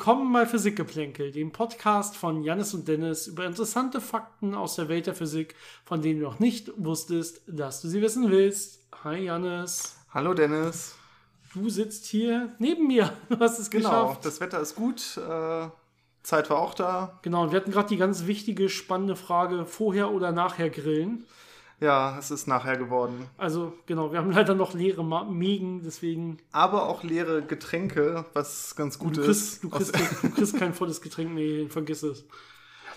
[0.00, 5.06] Willkommen bei Physikgeplänkel, dem Podcast von Jannis und Dennis über interessante Fakten aus der Welt
[5.06, 5.54] der Physik,
[5.84, 8.80] von denen du noch nicht wusstest, dass du sie wissen willst.
[9.04, 9.98] Hi Jannis.
[10.14, 10.94] Hallo Dennis.
[11.52, 13.12] Du sitzt hier neben mir.
[13.28, 14.24] Du hast es Genau, geschafft.
[14.24, 15.68] das Wetter ist gut, äh,
[16.22, 17.18] Zeit war auch da.
[17.20, 21.26] Genau, und wir hatten gerade die ganz wichtige, spannende Frage, vorher oder nachher grillen.
[21.80, 23.26] Ja, es ist nachher geworden.
[23.38, 28.98] Also genau, wir haben leider noch leere Mägen, deswegen Aber auch leere Getränke, was ganz
[28.98, 29.62] gut du ist.
[29.62, 32.26] kriegst, du, kriegst, du kriegst kein volles Getränk mehr, vergiss es.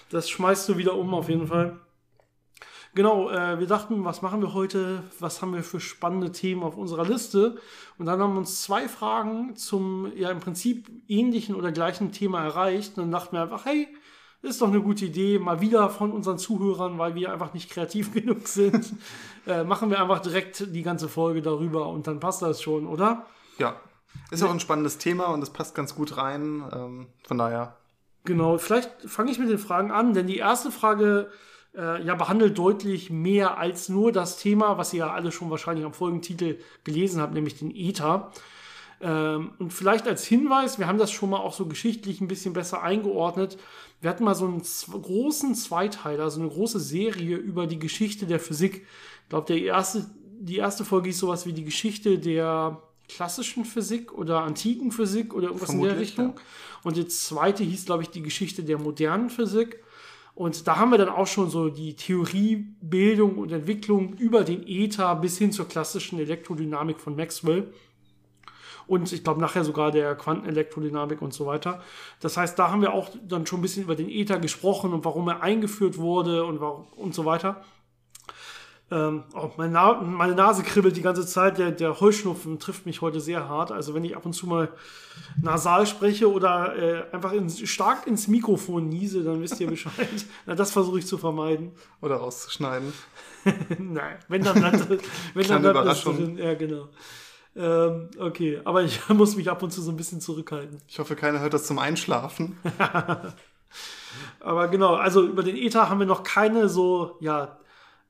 [0.10, 1.80] Das schmeißt du wieder um auf jeden Fall.
[2.96, 5.04] Genau, äh, wir dachten, was machen wir heute?
[5.20, 7.58] Was haben wir für spannende Themen auf unserer Liste?
[7.98, 12.98] Und dann haben uns zwei Fragen zum ja im Prinzip ähnlichen oder gleichen Thema erreicht.
[12.98, 13.88] Und dann dachten wir einfach, hey,
[14.44, 18.14] ist doch eine gute Idee, mal wieder von unseren Zuhörern, weil wir einfach nicht kreativ
[18.14, 18.94] genug sind.
[19.48, 23.26] äh, machen wir einfach direkt die ganze Folge darüber und dann passt das schon, oder?
[23.58, 23.78] Ja,
[24.30, 26.64] ist auch ein spannendes Thema und es passt ganz gut rein.
[26.72, 27.78] Ähm, von daher,
[28.26, 31.30] Genau, vielleicht fange ich mit den Fragen an, denn die erste Frage
[31.76, 35.86] äh, ja, behandelt deutlich mehr als nur das Thema, was ihr ja alle schon wahrscheinlich
[35.86, 38.32] am Folgentitel gelesen habt, nämlich den Ether.
[39.04, 42.54] Ähm, und vielleicht als Hinweis, wir haben das schon mal auch so geschichtlich ein bisschen
[42.54, 43.58] besser eingeordnet.
[44.00, 48.40] Wir hatten mal so einen großen Zweiteiler, so eine große Serie über die Geschichte der
[48.40, 48.86] Physik.
[49.24, 50.06] Ich glaube, der erste,
[50.40, 55.48] die erste Folge ist sowas wie die Geschichte der klassischen Physik oder antiken Physik oder
[55.48, 56.40] irgendwas in der Vermutlich, Richtung.
[56.84, 59.84] Und die zweite hieß, glaube ich, die Geschichte der modernen Physik.
[60.34, 65.14] Und da haben wir dann auch schon so die Theoriebildung und Entwicklung über den Äther
[65.18, 67.72] bis hin zur klassischen Elektrodynamik von Maxwell.
[68.88, 71.82] Und ich glaube nachher sogar der Quantenelektrodynamik und so weiter.
[72.20, 75.06] Das heißt, da haben wir auch dann schon ein bisschen über den Äther gesprochen und
[75.06, 77.64] warum er eingeführt wurde und, warum, und so weiter.
[78.92, 81.58] Ähm, oh, meine, Na meine Nase kribbelt die ganze Zeit.
[81.58, 83.72] Der, der Heuschnupfen trifft mich heute sehr hart.
[83.72, 84.70] Also wenn ich ab und zu mal
[85.42, 90.10] nasal spreche oder äh, einfach ins, stark ins Mikrofon niese, dann wisst ihr Bescheid.
[90.46, 91.72] Na, das versuche ich zu vermeiden.
[92.02, 92.94] oder rauszuschneiden.
[93.80, 94.88] Nein, wenn dann bleibt,
[95.34, 96.38] wenn dann bleibt das drin.
[96.38, 96.90] Ja, genau.
[97.56, 100.80] Ähm, okay, aber ich muss mich ab und zu so ein bisschen zurückhalten.
[100.88, 102.58] Ich hoffe, keiner hört das zum Einschlafen.
[104.40, 107.58] Aber genau, also über den Ether haben wir noch keine so, ja,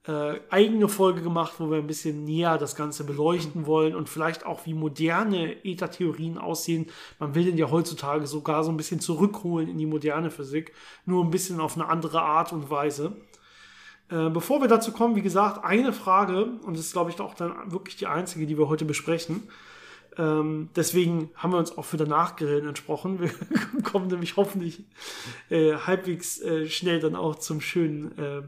[0.05, 4.45] äh, eigene Folge gemacht, wo wir ein bisschen näher das Ganze beleuchten wollen und vielleicht
[4.45, 6.87] auch wie moderne Ether-Theorien aussehen.
[7.19, 10.73] Man will den ja heutzutage sogar so ein bisschen zurückholen in die moderne Physik,
[11.05, 13.15] nur ein bisschen auf eine andere Art und Weise.
[14.13, 17.33] Äh, bevor wir dazu kommen, wie gesagt, eine Frage, und das ist, glaube ich, auch
[17.33, 19.49] dann wirklich die einzige, die wir heute besprechen.
[20.17, 23.19] Ähm, deswegen haben wir uns auch für danach Grillen entsprochen.
[23.19, 23.31] Wir
[23.83, 24.83] kommen nämlich hoffentlich
[25.49, 28.43] äh, halbwegs äh, schnell dann auch zum schönen äh,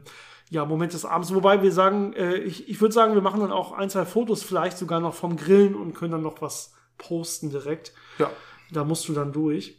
[0.50, 1.34] ja, Moment des Abends.
[1.34, 4.44] Wobei wir sagen, äh, ich, ich würde sagen, wir machen dann auch ein, zwei Fotos
[4.44, 7.92] vielleicht sogar noch vom Grillen und können dann noch was posten direkt.
[8.20, 8.30] Ja,
[8.70, 9.74] Da musst du dann durch.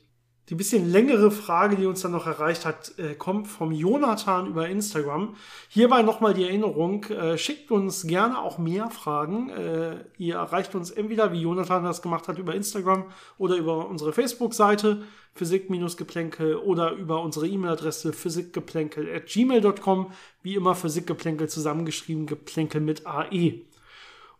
[0.49, 4.69] Die bisschen längere Frage, die uns dann noch erreicht hat, äh, kommt vom Jonathan über
[4.69, 5.35] Instagram.
[5.67, 9.49] Hierbei nochmal die Erinnerung, äh, schickt uns gerne auch mehr Fragen.
[9.49, 14.13] Äh, ihr erreicht uns entweder, wie Jonathan das gemacht hat, über Instagram oder über unsere
[14.13, 15.03] Facebook-Seite
[15.33, 20.11] physik-geplänkel oder über unsere E-Mail-Adresse physikgeplänkel.gmail.com.
[20.43, 23.65] Wie immer Physikgeplänkel zusammengeschrieben, Geplänkel mit AE.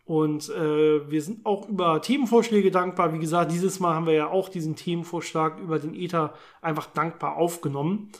[0.08, 3.12] Und äh, wir sind auch über Themenvorschläge dankbar.
[3.12, 6.32] Wie gesagt, dieses Mal haben wir ja auch diesen Themenvorschlag über den Ether
[6.62, 8.10] einfach dankbar aufgenommen.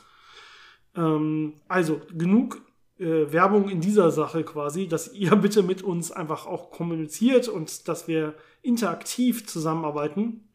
[0.95, 2.61] Ähm, also genug
[2.99, 7.87] äh, Werbung in dieser Sache quasi, dass ihr bitte mit uns einfach auch kommuniziert und
[7.87, 10.47] dass wir interaktiv zusammenarbeiten.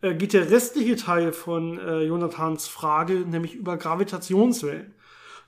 [0.00, 4.94] Äh, geht der restliche Teil von äh, Jonathans Frage, nämlich über Gravitationswellen.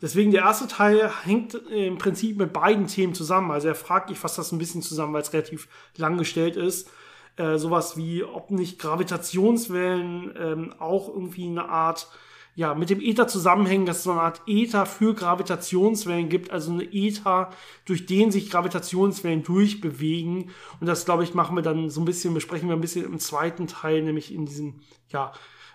[0.02, 3.52] Deswegen der erste Teil hängt im Prinzip mit beiden Themen zusammen.
[3.52, 6.90] Also er fragt, ich fasse das ein bisschen zusammen, weil es relativ lang gestellt ist.
[7.36, 12.08] Äh, sowas wie, ob nicht Gravitationswellen ähm, auch irgendwie eine Art,
[12.56, 16.72] ja, mit dem Äther zusammenhängen, dass es so eine Art Äther für Gravitationswellen gibt, also
[16.72, 17.50] eine Äther,
[17.87, 20.50] durch den sich Gravitationswellen durchbewegen.
[20.81, 23.19] Und das, glaube ich, machen wir dann so ein bisschen, besprechen wir ein bisschen im
[23.20, 25.32] zweiten Teil, nämlich in diesem, ja,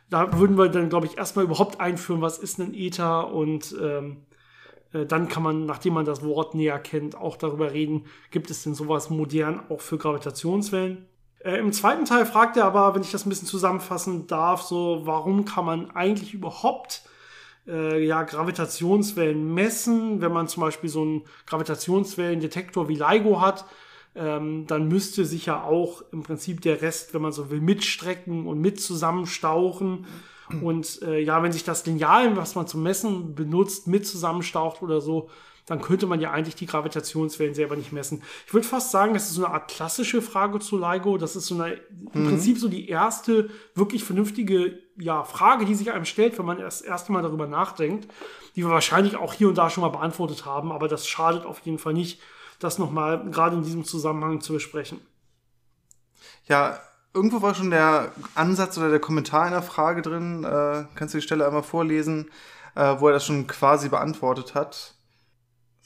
[0.10, 4.26] da würden wir dann, glaube ich, erstmal überhaupt einführen, was ist ein Äther und ähm,
[4.94, 8.64] äh, dann kann man, nachdem man das Wort näher kennt, auch darüber reden, gibt es
[8.64, 11.06] denn sowas modern auch für Gravitationswellen?
[11.44, 15.02] Äh, Im zweiten Teil fragt er aber, wenn ich das ein bisschen zusammenfassen darf, so,
[15.04, 17.04] warum kann man eigentlich überhaupt
[17.68, 23.66] äh, ja, Gravitationswellen messen, wenn man zum Beispiel so einen Gravitationswellendetektor wie LIGO hat,
[24.18, 28.48] ähm, dann müsste sich ja auch im Prinzip der Rest, wenn man so will, mitstrecken
[28.48, 30.06] und mit zusammenstauchen.
[30.62, 35.02] Und äh, ja, wenn sich das Lineal, was man zum Messen benutzt, mit zusammenstaucht oder
[35.02, 35.30] so,
[35.66, 38.24] dann könnte man ja eigentlich die Gravitationswellen selber nicht messen.
[38.46, 41.18] Ich würde fast sagen, das ist so eine Art klassische Frage zu LIGO.
[41.18, 41.74] Das ist so eine,
[42.14, 42.28] im Mhm.
[42.30, 46.82] Prinzip so die erste wirklich vernünftige ja, Frage, die sich einem stellt, wenn man erst
[46.82, 48.08] das erste Mal darüber nachdenkt,
[48.56, 51.60] die wir wahrscheinlich auch hier und da schon mal beantwortet haben, aber das schadet auf
[51.66, 52.22] jeden Fall nicht,
[52.60, 55.00] das nochmal gerade in diesem Zusammenhang zu besprechen.
[56.46, 56.80] Ja,
[57.14, 60.44] irgendwo war schon der Ansatz oder der Kommentar einer Frage drin.
[60.44, 62.30] Äh, kannst du die Stelle einmal vorlesen,
[62.76, 64.97] äh, wo er das schon quasi beantwortet hat?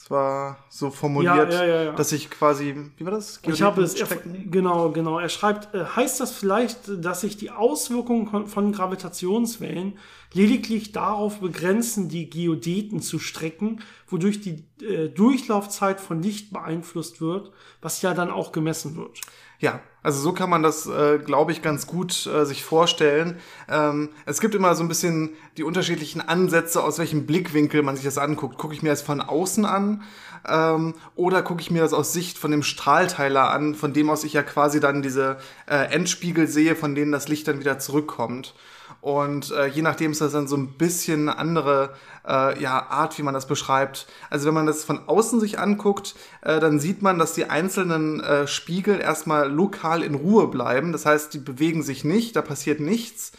[0.03, 3.39] Es war so formuliert, Ja, ja, ja, dass ich quasi, wie war das?
[3.43, 4.03] Ich habe es,
[4.49, 5.19] genau, genau.
[5.19, 9.99] Er schreibt, äh, heißt das vielleicht, dass sich die Auswirkungen von, von Gravitationswellen
[10.33, 17.51] lediglich darauf begrenzen, die Geodeten zu strecken, wodurch die äh, Durchlaufzeit von Licht beeinflusst wird,
[17.81, 19.21] was ja dann auch gemessen wird.
[19.59, 23.37] Ja, also so kann man das, äh, glaube ich, ganz gut äh, sich vorstellen.
[23.69, 28.05] Ähm, es gibt immer so ein bisschen die unterschiedlichen Ansätze, aus welchem Blickwinkel man sich
[28.05, 28.57] das anguckt.
[28.57, 30.03] Gucke ich mir das von außen an
[30.47, 34.23] ähm, oder gucke ich mir das aus Sicht von dem Strahlteiler an, von dem aus
[34.23, 35.37] ich ja quasi dann diese
[35.67, 38.55] äh, Endspiegel sehe, von denen das Licht dann wieder zurückkommt.
[39.01, 41.95] Und äh, je nachdem ist das dann so ein bisschen eine andere
[42.27, 44.05] äh, ja, Art, wie man das beschreibt.
[44.29, 48.19] Also wenn man das von außen sich anguckt, äh, dann sieht man, dass die einzelnen
[48.19, 50.91] äh, Spiegel erstmal lokal in Ruhe bleiben.
[50.91, 53.31] Das heißt, die bewegen sich nicht, da passiert nichts.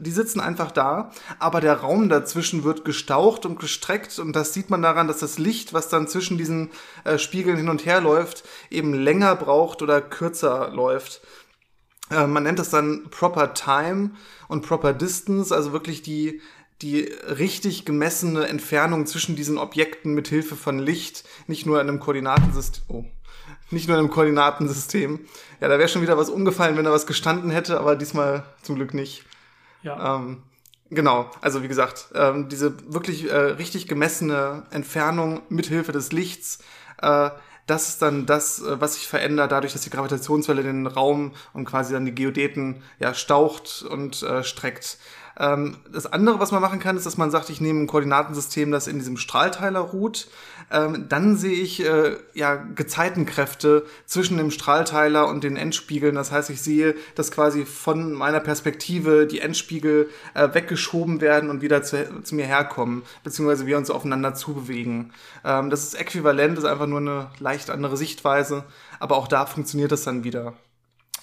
[0.00, 4.68] Die sitzen einfach da, aber der Raum dazwischen wird gestaucht und gestreckt und das sieht
[4.68, 6.70] man daran, dass das Licht, was dann zwischen diesen
[7.04, 11.20] äh, Spiegeln hin und her läuft, eben länger braucht oder kürzer läuft.
[12.10, 14.10] Äh, man nennt das dann Proper Time
[14.48, 16.40] und Proper Distance, also wirklich die,
[16.82, 22.00] die richtig gemessene Entfernung zwischen diesen Objekten mit Hilfe von Licht, nicht nur in einem
[22.00, 22.84] Koordinatensystem.
[22.88, 23.04] Oh.
[23.70, 25.20] Nicht nur in einem Koordinatensystem.
[25.60, 28.76] Ja, da wäre schon wieder was umgefallen, wenn da was gestanden hätte, aber diesmal zum
[28.76, 29.24] Glück nicht.
[29.82, 30.16] Ja.
[30.16, 30.42] Ähm,
[30.90, 36.58] genau, also wie gesagt, ähm, diese wirklich äh, richtig gemessene Entfernung mithilfe des Lichts,
[37.02, 37.30] äh,
[37.66, 41.64] das ist dann das, äh, was sich verändert, dadurch, dass die Gravitationswelle den Raum und
[41.64, 44.98] quasi dann die Geodeten ja staucht und äh, streckt.
[45.38, 48.70] Ähm, das andere, was man machen kann, ist, dass man sagt, ich nehme ein Koordinatensystem,
[48.70, 50.28] das in diesem Strahlteiler ruht.
[50.70, 56.14] Ähm, dann sehe ich äh, ja Gezeitenkräfte zwischen dem Strahlteiler und den Endspiegeln.
[56.14, 61.60] Das heißt, ich sehe, dass quasi von meiner Perspektive die Endspiegel äh, weggeschoben werden und
[61.60, 65.12] wieder zu, zu mir herkommen, beziehungsweise wir uns aufeinander zubewegen.
[65.44, 68.64] Ähm, das ist äquivalent, ist einfach nur eine leicht andere Sichtweise,
[68.98, 70.54] aber auch da funktioniert das dann wieder.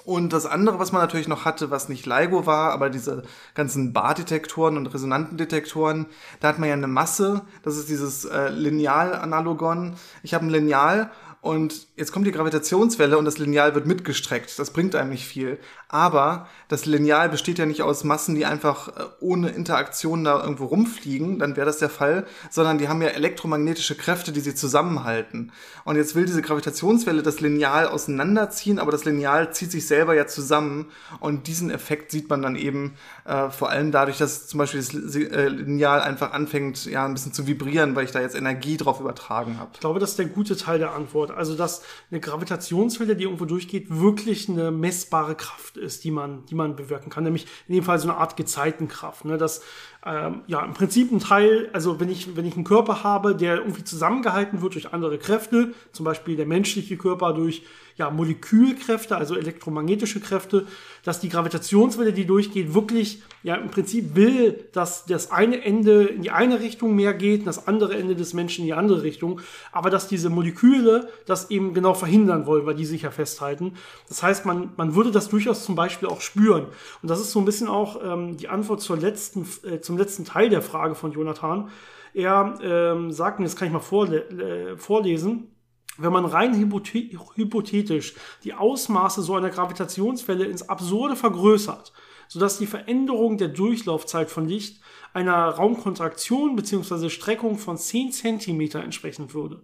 [0.06, 3.24] Und das andere, was man natürlich noch hatte, was nicht LIGO war, aber diese
[3.56, 6.08] ganzen Bardetektoren und Resonantendetektoren,
[6.42, 9.96] da hat man ja eine Masse, das ist dieses äh, Lineal-Analogon.
[10.22, 11.10] Ich habe ein Lineal
[11.44, 14.58] und jetzt kommt die Gravitationswelle und das Lineal wird mitgestreckt.
[14.60, 15.60] Das bringt einem nicht viel.
[15.94, 20.66] Aber das Lineal besteht ja nicht aus Massen, die einfach äh, ohne Interaktion da irgendwo
[20.66, 25.51] rumfliegen, dann wäre das der Fall, sondern die haben ja elektromagnetische Kräfte, die sie zusammenhalten.
[25.86, 30.25] Und jetzt will diese Gravitationswelle das Lineal auseinanderziehen, aber das Lineal zieht sich selber ja
[30.25, 30.88] zusammen.
[31.19, 35.16] Und diesen Effekt sieht man dann eben äh, vor allem dadurch, dass zum Beispiel das
[35.16, 39.00] äh, Lineal einfach anfängt, ja, ein bisschen zu vibrieren, weil ich da jetzt Energie drauf
[39.00, 39.69] übertragen habe.
[39.75, 41.30] Ich glaube, das ist der gute Teil der Antwort.
[41.30, 46.56] Also, dass eine Gravitationswelle, die irgendwo durchgeht, wirklich eine messbare Kraft ist, die man, die
[46.56, 47.24] man bewirken kann.
[47.24, 49.26] Nämlich in dem Fall so eine Art Gezeitenkraft.
[49.26, 49.38] Ne?
[49.38, 49.62] Dass
[50.05, 53.57] ähm, ja im Prinzip ein Teil, also wenn ich, wenn ich einen Körper habe, der
[53.57, 57.63] irgendwie zusammengehalten wird durch andere Kräfte, zum Beispiel der menschliche Körper durch
[57.95, 60.65] ja, Molekülkräfte, also elektromagnetische Kräfte,
[61.03, 66.22] dass die Gravitationswelle, die durchgeht, wirklich ja im Prinzip will, dass das eine Ende in
[66.22, 69.41] die eine Richtung mehr geht, das andere Ende des Menschen in die andere Richtung,
[69.72, 73.74] aber dass diese Moleküle das eben genau verhindern wollen, weil die sich ja festhalten.
[74.07, 76.67] Das heißt, man, man würde das durchaus zum Beispiel auch spüren.
[77.01, 80.26] Und das ist so ein bisschen auch ähm, die Antwort zur letzten, äh, zum letzten
[80.26, 81.70] Teil der Frage von Jonathan.
[82.14, 85.54] Er ähm, sagt, und das kann ich mal vorle äh, vorlesen,
[85.98, 91.94] wenn man rein hypothe hypothetisch die Ausmaße so einer Gravitationswelle ins Absurde vergrößert,
[92.28, 94.82] sodass die Veränderung der Durchlaufzeit von Licht
[95.14, 97.10] einer Raumkontraktion bzw.
[97.10, 99.64] Streckung von 10 cm entsprechen würde.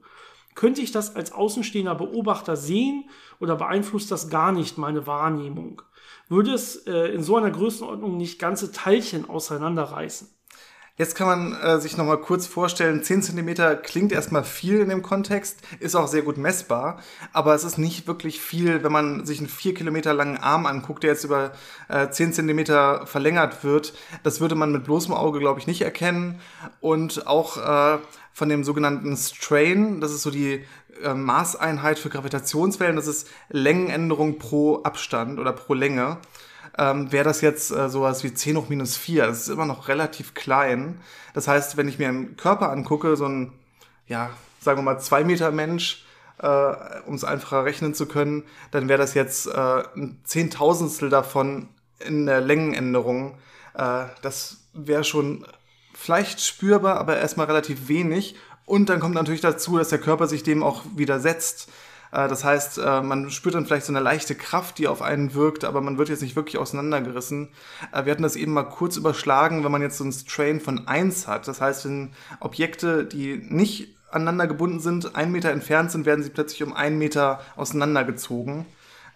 [0.56, 3.10] Könnte ich das als außenstehender Beobachter sehen
[3.40, 5.82] oder beeinflusst das gar nicht meine Wahrnehmung?
[6.30, 10.30] Würde es äh, in so einer Größenordnung nicht ganze Teilchen auseinanderreißen?
[11.00, 15.02] Jetzt kann man äh, sich nochmal kurz vorstellen, 10 Zentimeter klingt erstmal viel in dem
[15.02, 17.00] Kontext, ist auch sehr gut messbar,
[17.32, 21.04] aber es ist nicht wirklich viel, wenn man sich einen 4 Kilometer langen Arm anguckt,
[21.04, 21.54] der jetzt über
[21.88, 23.94] äh, 10 Zentimeter verlängert wird.
[24.24, 26.42] Das würde man mit bloßem Auge, glaube ich, nicht erkennen.
[26.82, 28.00] Und auch äh,
[28.34, 30.66] von dem sogenannten Strain, das ist so die
[31.04, 36.18] äh, Maßeinheit für Gravitationswellen, das ist Längenänderung pro Abstand oder pro Länge
[36.80, 39.28] ähm, wäre das jetzt äh, sowas wie 10 hoch minus 4.
[39.28, 41.02] Das ist immer noch relativ klein.
[41.34, 43.52] Das heißt, wenn ich mir einen Körper angucke, so ein,
[44.08, 44.30] ja,
[44.62, 46.06] sagen wir mal, zwei Meter Mensch,
[46.38, 46.74] äh,
[47.06, 51.68] um es einfacher rechnen zu können, dann wäre das jetzt äh, ein Zehntausendstel davon
[52.00, 53.38] in der Längenänderung.
[53.74, 55.46] Äh, das wäre schon
[56.00, 58.36] vielleicht spürbar, aber erstmal relativ wenig.
[58.66, 61.70] Und dann kommt natürlich dazu, dass der Körper sich dem auch widersetzt.
[62.12, 65.34] Äh, das heißt, äh, man spürt dann vielleicht so eine leichte Kraft, die auf einen
[65.34, 67.50] wirkt, aber man wird jetzt nicht wirklich auseinandergerissen.
[67.92, 70.88] Äh, wir hatten das eben mal kurz überschlagen, wenn man jetzt so ein Strain von
[70.88, 71.48] eins hat.
[71.48, 76.30] Das heißt, wenn Objekte, die nicht aneinander gebunden sind, einen Meter entfernt sind, werden sie
[76.30, 78.66] plötzlich um einen Meter auseinandergezogen.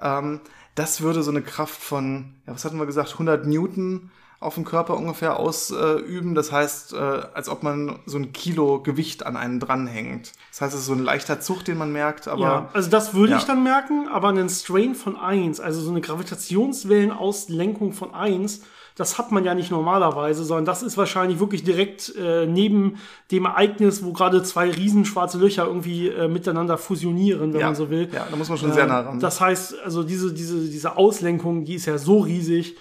[0.01, 0.41] Ähm,
[0.75, 4.11] das würde so eine Kraft von, ja, was hatten wir gesagt, 100 Newton
[4.43, 6.35] auf dem Körper ungefähr ausüben.
[6.35, 6.97] Das heißt, äh,
[7.33, 10.31] als ob man so ein Kilo Gewicht an einen dranhängt.
[10.51, 12.27] Das heißt, es ist so ein leichter Zug, den man merkt.
[12.27, 13.38] Aber, ja, also das würde Ja.
[13.39, 18.62] ich dann merken, aber einen Strain von 1, also so eine Gravitationswellenauslenkung von 1,
[18.95, 22.97] das hat man ja nicht normalerweise, sondern das ist wahrscheinlich wirklich direkt äh, neben
[23.31, 27.75] dem Ereignis, wo gerade zwei riesen schwarze Löcher irgendwie äh, miteinander fusionieren, wenn ja, man
[27.75, 28.07] so will.
[28.13, 29.19] Ja, da muss man schon sehr nah ran.
[29.19, 32.75] Das heißt, also diese, diese, diese Auslenkung, die ist ja so riesig.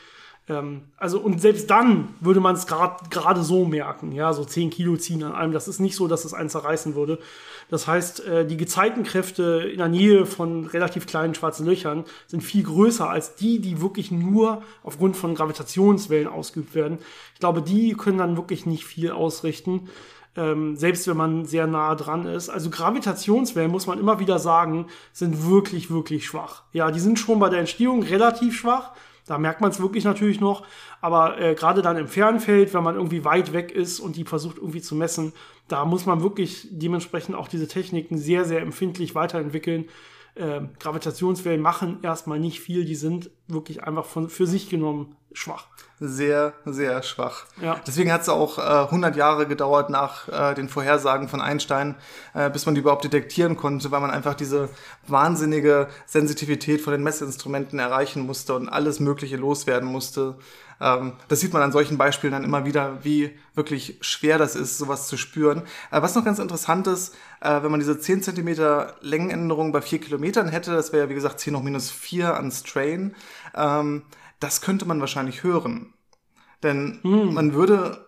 [0.48, 4.12] Ähm, also, und selbst dann würde man es gerade so merken.
[4.12, 5.52] Ja, so 10 Kilo ziehen an einem.
[5.52, 7.18] Das ist nicht so, dass es einen zerreißen würde.
[7.68, 12.64] Das heißt, äh, die Gezeitenkräfte in der Nähe von relativ kleinen schwarzen Löchern sind viel
[12.64, 16.98] größer als die, die wirklich nur aufgrund von Gravitationswellen ausgeübt werden.
[17.34, 19.88] Ich glaube, die können dann wirklich nicht viel ausrichten
[20.36, 22.48] ähm, selbst wenn man sehr nah dran ist.
[22.48, 26.62] Also Gravitationswellen, muss man immer wieder sagen, sind wirklich, wirklich schwach.
[26.72, 28.92] Ja, die sind schon bei der Entstehung relativ schwach.
[29.26, 30.66] Da merkt man es wirklich natürlich noch.
[31.00, 34.56] Aber äh, gerade dann im Fernfeld, wenn man irgendwie weit weg ist und die versucht
[34.56, 35.32] irgendwie zu messen,
[35.68, 39.88] da muss man wirklich dementsprechend auch diese Techniken sehr, sehr empfindlich weiterentwickeln.
[40.34, 45.66] Äh, Gravitationswellen machen erstmal nicht viel, die sind wirklich einfach von, für sich genommen schwach.
[46.08, 47.44] Sehr, sehr schwach.
[47.60, 47.80] Ja.
[47.86, 51.94] Deswegen hat es auch äh, 100 Jahre gedauert nach äh, den Vorhersagen von Einstein,
[52.34, 54.68] äh, bis man die überhaupt detektieren konnte, weil man einfach diese
[55.06, 60.36] wahnsinnige Sensitivität von den Messinstrumenten erreichen musste und alles Mögliche loswerden musste.
[60.82, 64.78] Ähm, das sieht man an solchen Beispielen dann immer wieder, wie wirklich schwer das ist,
[64.78, 65.62] sowas zu spüren.
[65.92, 70.00] Äh, was noch ganz interessant ist, äh, wenn man diese 10 cm Längenänderung bei 4
[70.00, 73.14] Kilometern hätte, das wäre ja wie gesagt 10 hoch minus 4 an Strain,
[73.54, 74.02] ähm,
[74.42, 75.94] das könnte man wahrscheinlich hören.
[76.62, 78.06] Denn man würde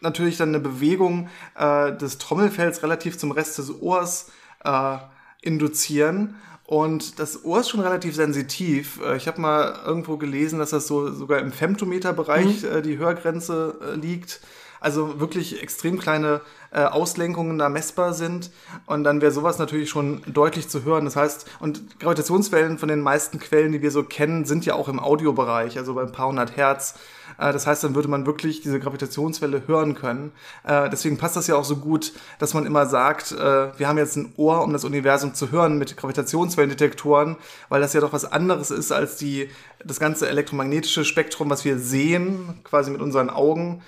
[0.00, 4.30] natürlich dann eine Bewegung äh, des Trommelfells relativ zum Rest des Ohrs
[4.62, 4.98] äh,
[5.42, 6.36] induzieren.
[6.66, 9.00] Und das Ohr ist schon relativ sensitiv.
[9.02, 13.78] Äh, ich habe mal irgendwo gelesen, dass das so sogar im Femtometer-Bereich äh, die Hörgrenze
[13.82, 14.40] äh, liegt.
[14.84, 18.50] Also wirklich extrem kleine äh, Auslenkungen da messbar sind.
[18.84, 21.06] Und dann wäre sowas natürlich schon deutlich zu hören.
[21.06, 24.88] Das heißt, und Gravitationswellen von den meisten Quellen, die wir so kennen, sind ja auch
[24.88, 26.96] im Audiobereich, also bei ein paar hundert Hertz.
[27.38, 30.32] Äh, das heißt, dann würde man wirklich diese Gravitationswelle hören können.
[30.64, 33.98] Äh, deswegen passt das ja auch so gut, dass man immer sagt, äh, wir haben
[33.98, 37.36] jetzt ein Ohr, um das Universum zu hören mit Gravitationswellendetektoren,
[37.68, 39.48] weil das ja doch was anderes ist als die,
[39.84, 43.82] das ganze elektromagnetische Spektrum, was wir sehen, quasi mit unseren Augen.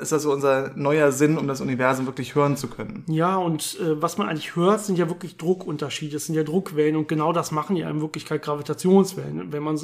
[0.00, 3.04] Ist das so unser neuer Sinn, um das Universum wirklich hören zu können.
[3.06, 6.96] Ja, und äh, was man eigentlich hört, sind ja wirklich Druckunterschiede, es sind ja Druckwellen
[6.96, 9.52] und genau das machen ja in Wirklichkeit Gravitationswellen.
[9.52, 9.78] Wenn man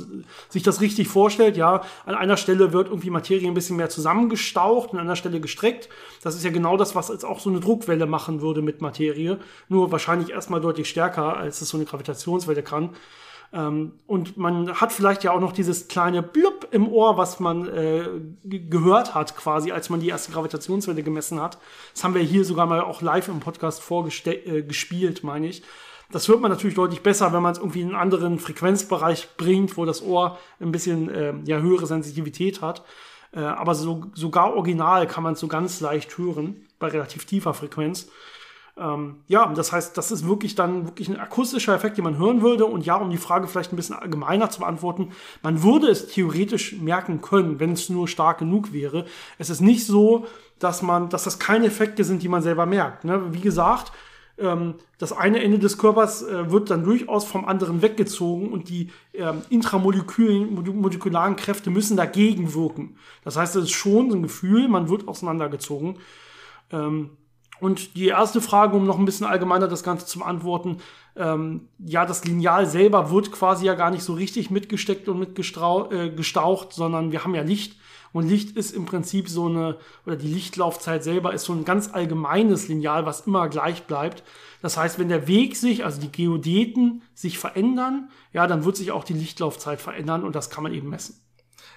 [0.48, 4.92] sich das richtig vorstellt, ja, an einer Stelle wird irgendwie Materie ein bisschen mehr zusammengestaucht,
[4.92, 5.88] an einer Stelle gestreckt.
[6.22, 9.38] Das ist ja genau das, was jetzt auch so eine Druckwelle machen würde mit Materie,
[9.68, 12.90] nur wahrscheinlich erstmal deutlich stärker, als es so eine Gravitationswelle kann.
[13.52, 17.68] Ähm, und man hat vielleicht ja auch noch dieses kleine Blub im Ohr, was man
[17.68, 18.04] äh,
[18.44, 21.58] ge- gehört hat, quasi, als man die erste Gravitationswelle gemessen hat.
[21.94, 25.62] Das haben wir hier sogar mal auch live im Podcast vorgestellt, äh, meine ich.
[26.10, 29.76] Das hört man natürlich deutlich besser, wenn man es irgendwie in einen anderen Frequenzbereich bringt,
[29.76, 32.84] wo das Ohr ein bisschen äh, ja, höhere Sensitivität hat.
[33.32, 37.54] Äh, aber so, sogar original kann man es so ganz leicht hören, bei relativ tiefer
[37.54, 38.08] Frequenz.
[38.76, 42.42] Ähm, ja, das heißt, das ist wirklich dann wirklich ein akustischer Effekt, den man hören
[42.42, 42.66] würde.
[42.66, 46.74] Und ja, um die Frage vielleicht ein bisschen allgemeiner zu beantworten, man würde es theoretisch
[46.74, 49.06] merken können, wenn es nur stark genug wäre.
[49.38, 50.26] Es ist nicht so,
[50.58, 53.04] dass man, dass das keine Effekte sind, die man selber merkt.
[53.04, 53.32] Ne?
[53.32, 53.92] Wie gesagt,
[54.38, 58.90] ähm, das eine Ende des Körpers äh, wird dann durchaus vom anderen weggezogen und die
[59.12, 62.96] ähm, intramolekularen Kräfte müssen dagegen wirken.
[63.22, 65.98] Das heißt, es ist schon ein Gefühl, man wird auseinandergezogen.
[66.70, 67.10] Ähm,
[67.60, 70.78] und die erste Frage, um noch ein bisschen allgemeiner das Ganze zu beantworten,
[71.16, 75.92] ähm, ja, das Lineal selber wird quasi ja gar nicht so richtig mitgesteckt und mitgestaucht,
[75.92, 77.78] äh, sondern wir haben ja Licht.
[78.14, 81.92] Und Licht ist im Prinzip so eine, oder die Lichtlaufzeit selber ist so ein ganz
[81.92, 84.22] allgemeines Lineal, was immer gleich bleibt.
[84.62, 88.92] Das heißt, wenn der Weg sich, also die Geodeten sich verändern, ja, dann wird sich
[88.92, 91.20] auch die Lichtlaufzeit verändern und das kann man eben messen.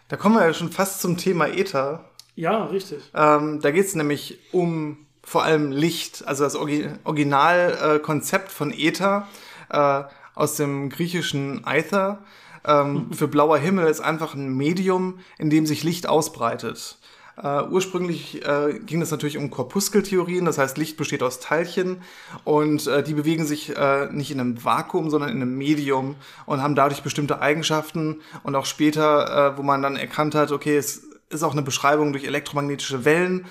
[0.10, 2.12] Da kommen wir ja schon fast zum Thema Äther.
[2.36, 3.00] Ja, richtig.
[3.16, 9.28] Ähm, da geht es nämlich um vor allem Licht, also das Originalkonzept äh, von Äther
[9.70, 10.04] äh,
[10.36, 12.24] aus dem griechischen Aether
[12.68, 16.98] ähm, für blauer Himmel ist einfach ein Medium, in dem sich Licht ausbreitet.
[17.40, 22.02] Uh, ursprünglich uh, ging es natürlich um Korpuskeltheorien, das heißt, Licht besteht aus Teilchen
[22.46, 23.72] und uh, die bewegen sich
[24.10, 26.16] nicht in einem Vakuum, sondern in einem Medium
[26.48, 28.22] und haben dadurch bestimmte Eigenschaften.
[28.42, 32.24] Und auch später, wo man dann erkannt hat, okay, es ist auch eine Beschreibung durch
[32.24, 33.46] elektromagnetische Wellen,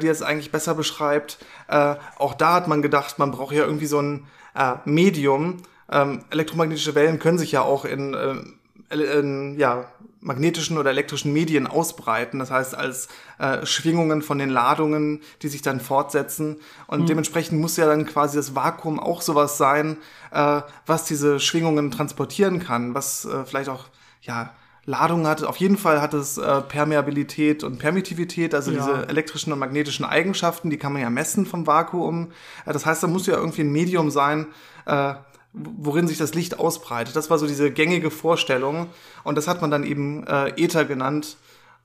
[0.00, 1.38] die es eigentlich besser beschreibt.
[1.68, 4.26] auch da hat man gedacht, man braucht ja irgendwie so ein
[4.84, 5.58] Medium.
[5.90, 8.55] Ähm, elektromagnetische Wellen können sich ja auch in
[8.90, 9.88] in, ja,
[10.20, 15.62] magnetischen oder elektrischen Medien ausbreiten, das heißt als äh, Schwingungen von den Ladungen, die sich
[15.62, 16.56] dann fortsetzen.
[16.88, 17.06] Und mhm.
[17.06, 19.98] dementsprechend muss ja dann quasi das Vakuum auch sowas sein,
[20.32, 23.84] äh, was diese Schwingungen transportieren kann, was äh, vielleicht auch
[24.22, 24.50] ja
[24.84, 25.42] Ladung hat.
[25.42, 28.78] Auf jeden Fall hat es äh, Permeabilität und Permittivität, also ja.
[28.78, 32.32] diese elektrischen und magnetischen Eigenschaften, die kann man ja messen vom Vakuum.
[32.64, 34.46] Äh, das heißt, da muss ja irgendwie ein Medium sein,
[34.86, 35.14] äh,
[35.56, 37.16] worin sich das Licht ausbreitet.
[37.16, 38.88] Das war so diese gängige Vorstellung
[39.24, 41.36] und das hat man dann eben äh, Äther genannt.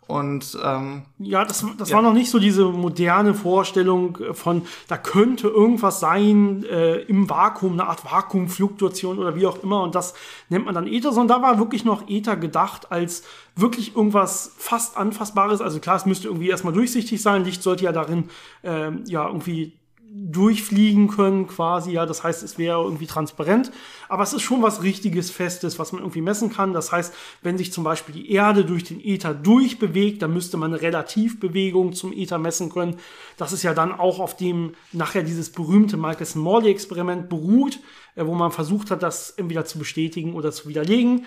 [0.07, 1.95] Und ähm, ja, das, das ja.
[1.95, 7.73] war noch nicht so diese moderne Vorstellung von, da könnte irgendwas sein äh, im Vakuum,
[7.73, 9.83] eine Art Vakuumfluktuation oder wie auch immer.
[9.83, 10.13] Und das
[10.49, 13.23] nennt man dann Äther, sondern da war wirklich noch Äther gedacht als
[13.55, 15.61] wirklich irgendwas fast Anfassbares.
[15.61, 17.45] Also klar, es müsste irgendwie erstmal durchsichtig sein.
[17.45, 18.29] Licht sollte ja darin
[18.63, 19.79] äh, ja irgendwie
[20.13, 21.91] durchfliegen können quasi.
[21.91, 23.71] Ja, das heißt, es wäre irgendwie transparent.
[24.09, 26.73] Aber es ist schon was richtiges, festes, was man irgendwie messen kann.
[26.73, 30.73] Das heißt, wenn sich zum Beispiel die Erde durch den Äther durchbewegt, dann müsste man
[30.73, 32.97] eine Relativbewegung zum Äther messen können.
[33.37, 37.79] Das ist ja dann auch auf dem nachher dieses berühmte Michelson-Morley-Experiment beruht,
[38.15, 41.25] äh, wo man versucht hat, das entweder zu bestätigen oder zu widerlegen.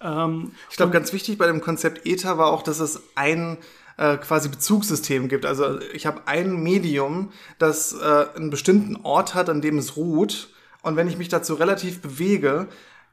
[0.00, 3.58] Ähm, ich glaube, ganz wichtig bei dem Konzept Äther war auch, dass es ein
[3.96, 5.46] äh, quasi Bezugssystem gibt.
[5.46, 10.48] Also ich habe ein Medium, das äh, einen bestimmten Ort hat, an dem es ruht.
[10.82, 12.68] Und wenn ich mich dazu relativ bewege,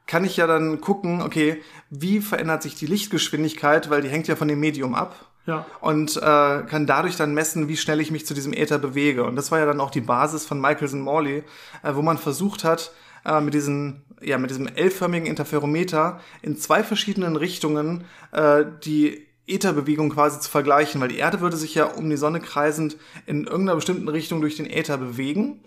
[0.06, 4.36] kann ich ja dann gucken, okay, wie verändert sich die Lichtgeschwindigkeit, weil die hängt ja
[4.36, 5.14] von dem Medium ab.
[5.46, 5.66] Ja.
[5.80, 9.24] Und äh, kann dadurch dann messen, wie schnell ich mich zu diesem Äther bewege.
[9.24, 11.44] Und das war ja dann auch die Basis von Michelson-Morley,
[11.82, 12.92] äh, wo man versucht hat,
[13.24, 20.10] äh, mit diesen ja mit diesem L-förmigen Interferometer in zwei verschiedenen Richtungen äh, die Ätherbewegung
[20.10, 23.76] quasi zu vergleichen, weil die Erde würde sich ja um die Sonne kreisend in irgendeiner
[23.76, 25.60] bestimmten Richtung durch den Äther bewegen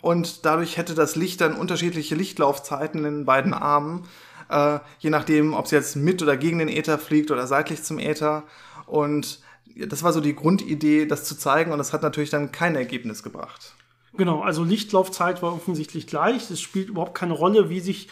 [0.00, 4.04] und dadurch hätte das Licht dann unterschiedliche Lichtlaufzeiten in den beiden Armen,
[4.48, 7.98] äh, je nachdem, ob es jetzt mit oder gegen den Äther fliegt oder seitlich zum
[7.98, 8.44] Äther
[8.86, 9.40] und
[9.76, 13.22] das war so die Grundidee, das zu zeigen und das hat natürlich dann kein Ergebnis
[13.22, 13.74] gebracht.
[14.16, 16.50] Genau, also Lichtlaufzeit war offensichtlich gleich.
[16.50, 18.08] Es spielt überhaupt keine Rolle, wie sich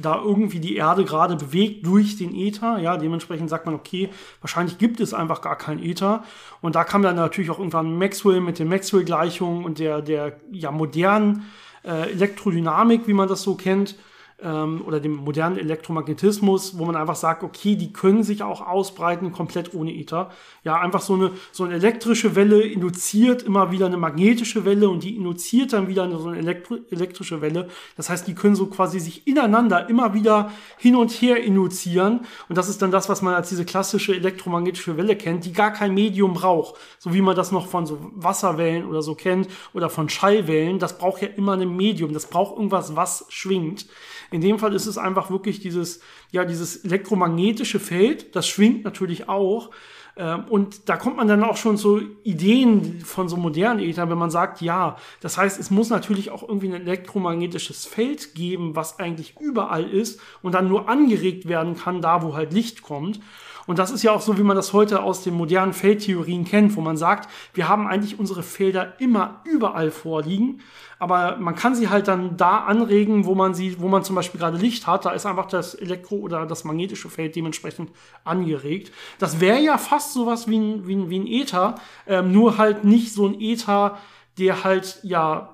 [0.00, 2.78] da irgendwie die Erde gerade bewegt durch den Äther.
[2.78, 4.08] Ja, dementsprechend sagt man, okay,
[4.40, 6.24] wahrscheinlich gibt es einfach gar keinen Äther.
[6.60, 10.70] Und da kam dann natürlich auch irgendwann Maxwell mit den Maxwell-Gleichungen und der, der ja
[10.70, 11.44] modernen
[11.84, 13.96] äh, Elektrodynamik, wie man das so kennt,
[14.40, 19.32] ähm, oder dem modernen Elektromagnetismus, wo man einfach sagt, okay, die können sich auch ausbreiten,
[19.32, 20.30] komplett ohne Ether.
[20.62, 25.02] Ja, einfach so eine, so eine elektrische Welle induziert immer wieder eine magnetische Welle und
[25.02, 27.68] die induziert dann wieder eine, so eine Elektro elektrische Welle.
[27.96, 32.20] Das heißt, die können so quasi sich ineinander immer wieder hin und her induzieren.
[32.48, 35.72] Und das ist dann das, was man als diese klassische elektromagnetische Welle kennt, die gar
[35.72, 36.76] kein Medium braucht.
[36.98, 40.78] So wie man das noch von so Wasserwellen oder so kennt oder von Schallwellen.
[40.78, 42.12] Das braucht ja immer ein Medium.
[42.12, 43.86] Das braucht irgendwas, was schwingt.
[44.30, 49.28] In dem Fall ist es einfach wirklich dieses, ja, dieses elektromagnetische Feld, das schwingt natürlich
[49.28, 49.70] auch.
[50.18, 54.18] Ähm, und da kommt man dann auch schon zu Ideen von so modernen Äther, wenn
[54.18, 58.98] man sagt, ja, das heißt, es muss natürlich auch irgendwie ein elektromagnetisches Feld geben, was
[58.98, 63.20] eigentlich überall ist und dann nur angeregt werden kann, da wo halt Licht kommt.
[63.68, 66.74] Und das ist ja auch so, wie man das heute aus den modernen Feldtheorien kennt,
[66.74, 70.62] wo man sagt, wir haben eigentlich unsere Felder immer überall vorliegen,
[70.98, 74.40] aber man kann sie halt dann da anregen, wo man sie, wo man zum Beispiel
[74.40, 77.90] gerade Licht hat, da ist einfach das Elektro- oder das magnetische Feld dementsprechend
[78.24, 78.90] angeregt.
[79.18, 81.74] Das wäre ja fast sowas wie ein, wie ein, wie ein Äther,
[82.06, 83.98] ähm, nur halt nicht so ein Äther,
[84.38, 85.50] der halt ja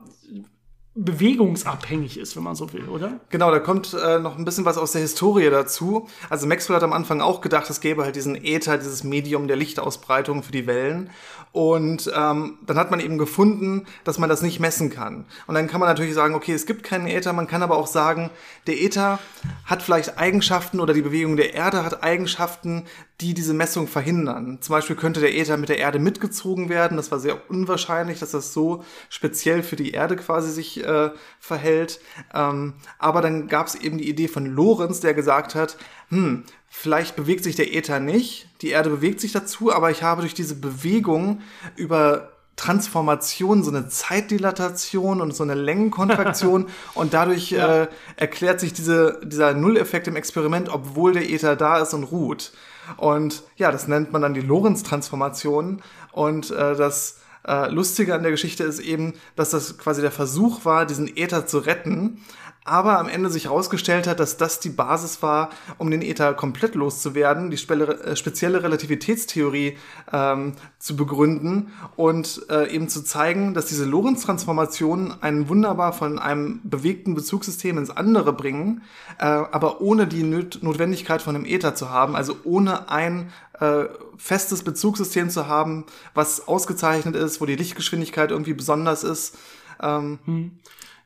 [0.95, 3.19] bewegungsabhängig ist, wenn man so will, oder?
[3.31, 6.09] Genau, da kommt äh, noch ein bisschen was aus der Historie dazu.
[6.31, 9.57] Also Maxwell hat am Anfang auch gedacht, es gäbe halt diesen Äther, dieses Medium der
[9.57, 11.11] Lichtausbreitung für die Wellen.
[11.55, 15.25] Und ähm, dann hat man eben gefunden, dass man das nicht messen kann.
[15.47, 17.33] Und dann kann man natürlich sagen, okay, es gibt keinen Äther.
[17.33, 18.31] Man kann aber auch sagen,
[18.67, 19.21] der Äther
[19.65, 22.87] hat vielleicht Eigenschaften oder die Bewegung der Erde hat Eigenschaften,
[23.21, 24.59] die diese Messung verhindern.
[24.63, 26.97] Zum Beispiel könnte der Äther mit der Erde mitgezogen werden.
[26.97, 32.01] Das war sehr unwahrscheinlich, dass das so speziell für die Erde quasi sich äh, verhält.
[32.35, 35.77] Ähm, aber dann gab es eben die Idee von Lorenz, der gesagt hat,
[36.15, 36.45] hm,
[36.77, 40.35] Vielleicht bewegt sich der Äther nicht, die Erde bewegt sich dazu, aber ich habe durch
[40.35, 41.41] diese Bewegung
[41.77, 47.83] über Transformation, so eine Zeitdilatation und so eine Längenkontraktion und dadurch ja.
[47.83, 52.53] äh, erklärt sich diese, dieser Nulleffekt im Experiment, obwohl der Äther da ist und ruht.
[52.97, 55.81] Und ja, das nennt man dann die Lorentz-Transformation
[56.13, 60.65] und äh, das äh, Lustige an der Geschichte ist eben, dass das quasi der Versuch
[60.65, 62.21] war, diesen Äther zu retten,
[62.65, 66.75] aber am Ende sich herausgestellt hat, dass das die Basis war, um den Äther komplett
[66.75, 69.77] loszuwerden, die äh, spezielle Relativitätstheorie
[70.11, 76.61] ähm, zu begründen und äh, eben zu zeigen, dass diese Lorentz-Transformationen einen wunderbar von einem
[76.65, 78.83] bewegten Bezugssystem ins andere bringen,
[79.19, 83.85] äh, aber ohne die Not Notwendigkeit von einem Äther zu haben, also ohne ein äh,
[84.17, 89.37] festes Bezugssystem zu haben, was ausgezeichnet ist, wo die Lichtgeschwindigkeit irgendwie besonders ist.
[89.83, 90.53] Ähm, hm.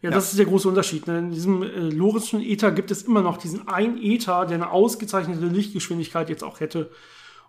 [0.00, 1.06] Ja, das ist der große Unterschied.
[1.08, 1.18] Ne?
[1.18, 5.46] In diesem äh, Loritzschen Ether gibt es immer noch diesen einen Ether, der eine ausgezeichnete
[5.46, 6.90] Lichtgeschwindigkeit jetzt auch hätte.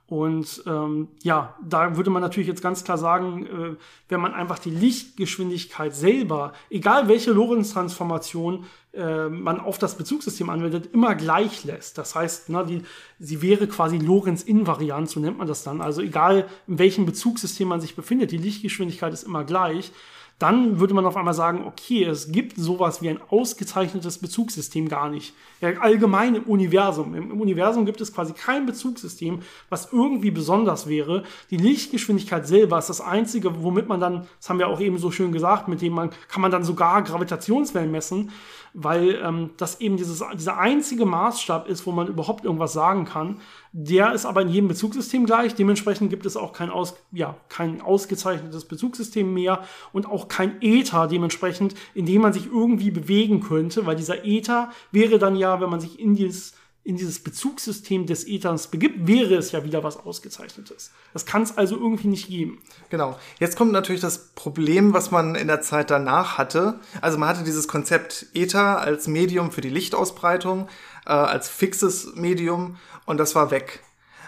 [0.07, 3.75] Und ähm, ja, da würde man natürlich jetzt ganz klar sagen, äh,
[4.07, 10.89] wenn man einfach die Lichtgeschwindigkeit selber, egal welche Lorentz-Transformation äh, man auf das Bezugssystem anwendet,
[10.93, 11.99] immer gleich lässt.
[11.99, 12.81] Das heißt, ne, die,
[13.19, 15.79] sie wäre quasi Lorentz-invariant, so nennt man das dann.
[15.79, 19.91] Also egal in welchem Bezugssystem man sich befindet, die Lichtgeschwindigkeit ist immer gleich
[20.39, 25.09] dann würde man auf einmal sagen, okay, es gibt sowas wie ein ausgezeichnetes Bezugssystem gar
[25.09, 25.33] nicht.
[25.59, 27.13] Ja, allgemein im Universum.
[27.13, 31.23] Im, Universum gibt es quasi kein Bezugssystem, was irgendwie besonders wäre.
[31.51, 35.11] Die Lichtgeschwindigkeit selber ist das einzige, womit man dann, das haben wir auch eben so
[35.11, 38.31] schön gesagt, mit dem man, kann man dann sogar Gravitationswellen messen,
[38.73, 43.41] weil ähm, das eben dieses, dieser einzige Maßstab ist, wo man überhaupt irgendwas sagen kann.
[43.71, 45.55] Der ist aber in jedem Bezugssystem gleich.
[45.55, 51.07] Dementsprechend gibt es auch kein, aus, ja, kein ausgezeichnetes Bezugssystem mehr und auch kein Ether
[51.07, 55.69] dementsprechend, in dem man sich irgendwie bewegen könnte, weil dieser Ether wäre dann ja, wenn
[55.69, 59.97] man sich in dieses in dieses Bezugssystem des Ethers begibt, wäre es ja wieder was
[59.97, 60.91] Ausgezeichnetes.
[61.13, 62.61] Das kann es also irgendwie nicht geben.
[62.89, 63.19] Genau.
[63.39, 66.79] Jetzt kommt natürlich das Problem, was man in der Zeit danach hatte.
[67.01, 70.67] Also man hatte dieses Konzept Ether als Medium für die Lichtausbreitung,
[71.05, 73.83] äh, als fixes Medium und das war weg.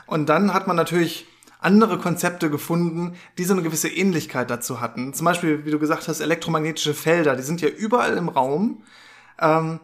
[0.05, 1.25] Und dann hat man natürlich
[1.61, 5.13] andere Konzepte gefunden, die so eine gewisse Ähnlichkeit dazu hatten.
[5.13, 8.83] Zum Beispiel, wie du gesagt hast, elektromagnetische Felder, die sind ja überall im Raum.
[9.39, 9.79] Ähm,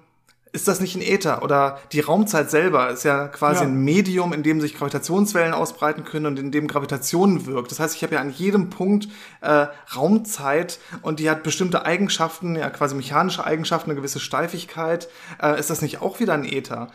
[0.58, 1.44] ist das nicht ein Äther?
[1.44, 3.68] Oder die Raumzeit selber ist ja quasi ja.
[3.68, 7.70] ein Medium, in dem sich Gravitationswellen ausbreiten können und in dem Gravitation wirkt.
[7.70, 9.08] Das heißt, ich habe ja an jedem Punkt
[9.42, 15.10] äh, Raumzeit und die hat bestimmte Eigenschaften, ja quasi mechanische Eigenschaften, eine gewisse Steifigkeit.
[15.40, 16.88] Äh, ist das nicht auch wieder ein Äther?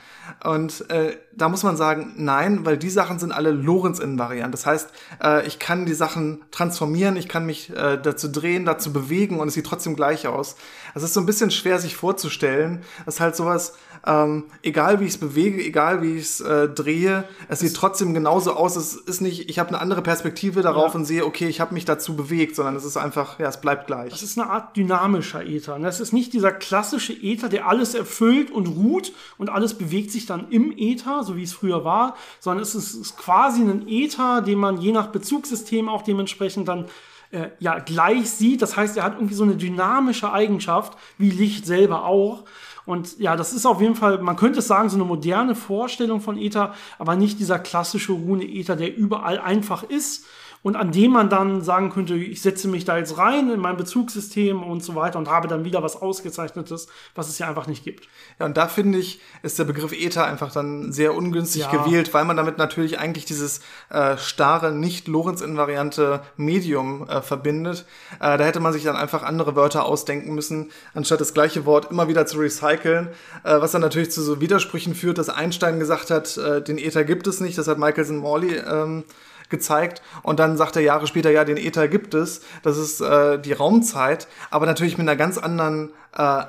[0.42, 4.53] Und äh, da muss man sagen, nein, weil die Sachen sind alle Lorentz-invariant.
[4.53, 4.90] Das heißt,
[5.22, 9.46] äh, ich kann die Sachen transformieren, ich kann mich äh, dazu drehen, dazu bewegen und
[9.46, 10.57] es sieht trotzdem gleich aus.
[10.94, 12.83] Es ist so ein bisschen schwer sich vorzustellen.
[13.05, 13.74] Das ist halt sowas,
[14.07, 18.14] ähm, egal wie ich es bewege, egal wie ich es äh, drehe, es sieht trotzdem
[18.14, 18.76] genauso aus.
[18.76, 20.98] Es ist nicht, ich habe eine andere Perspektive darauf ja.
[20.98, 23.87] und sehe, okay, ich habe mich dazu bewegt, sondern es ist einfach, ja, es bleibt
[23.87, 24.12] gleich.
[24.12, 25.78] Es ist eine Art dynamischer Äther.
[25.78, 30.26] Das ist nicht dieser klassische Äther, der alles erfüllt und ruht und alles bewegt sich
[30.26, 34.42] dann im Äther, so wie es früher war, sondern es ist, ist quasi ein Äther,
[34.42, 36.87] den man je nach Bezugssystem auch dementsprechend dann
[37.33, 38.62] äh, ja gleich sieht.
[38.62, 42.45] Das heißt, er hat irgendwie so eine dynamische Eigenschaft, wie Licht selber auch.
[42.85, 46.21] Und ja, das ist auf jeden Fall, man könnte es sagen, so eine moderne Vorstellung
[46.21, 50.27] von Ether, aber nicht dieser klassische Rune Ether, der überall einfach ist
[50.62, 53.77] und an dem man dann sagen könnte, ich setze mich da jetzt rein in mein
[53.77, 57.83] Bezugssystem und so weiter und habe dann wieder was Ausgezeichnetes, was es ja einfach nicht
[57.83, 58.09] gibt.
[58.38, 61.70] Ja, und da finde ich, ist der Begriff Ether einfach dann sehr ungünstig ja.
[61.70, 67.85] gewählt, weil man damit natürlich eigentlich dieses äh, starre, nicht Lorentz-invariante Medium äh, verbindet.
[68.20, 71.90] Äh, da hätte man sich dann einfach andere Wörter ausdenken müssen, anstatt das gleiche Wort
[71.90, 73.09] immer wieder zu recyceln,
[73.42, 77.03] äh, was dann natürlich zu so Widersprüchen führt, dass Einstein gesagt hat, äh, den Ether
[77.05, 79.05] gibt es nicht, das hat Michelson-Morley ähm,
[79.53, 83.38] gezeigt und dann sagt er Jahre später, ja, den Äther gibt es, das ist äh,
[83.38, 86.43] die Raumzeit, aber natürlich mit einer ganz anderen äh,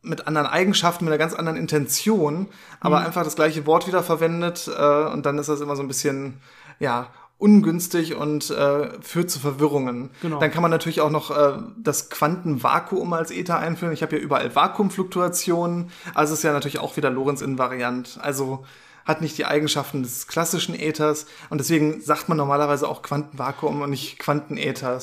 [0.00, 2.48] mit anderen Eigenschaften, mit einer ganz anderen Intention,
[2.80, 3.06] aber mhm.
[3.06, 6.40] einfach das gleiche Wort wieder verwendet äh, und dann ist das immer so ein bisschen,
[6.78, 10.10] ja, ungünstig und äh, führt zu Verwirrungen.
[10.22, 10.38] Genau.
[10.38, 13.92] Dann kann man natürlich auch noch äh, das Quantenvakuum als Ether einführen.
[13.92, 18.18] Ich habe ja überall Vakuumfluktuationen, also ist ja natürlich auch wieder Lorentz-invariant.
[18.22, 18.64] Also
[19.04, 23.90] hat nicht die Eigenschaften des klassischen Äthers und deswegen sagt man normalerweise auch Quantenvakuum und
[23.90, 24.98] nicht Quantenäther.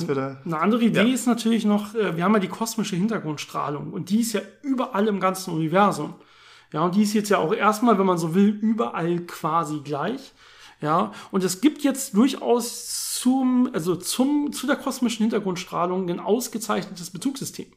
[0.46, 1.14] Eine andere Idee ja.
[1.14, 5.08] ist natürlich noch, äh, wir haben ja die kosmische Hintergrundstrahlung und die ist ja überall
[5.08, 6.16] im ganzen Universum.
[6.74, 10.32] Ja, und die ist jetzt ja auch erstmal, wenn man so will, überall quasi gleich.
[10.82, 17.12] Ja, und es gibt jetzt durchaus zum, also zum, zu der kosmischen Hintergrundstrahlung ein ausgezeichnetes
[17.12, 17.67] Bezugssystem.